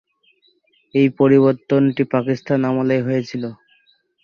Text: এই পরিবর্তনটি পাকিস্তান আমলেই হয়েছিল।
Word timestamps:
এই 0.93 1.07
পরিবর্তনটি 1.19 2.03
পাকিস্তান 2.13 2.59
আমলেই 2.65 3.01
হয়েছিল। 3.01 3.43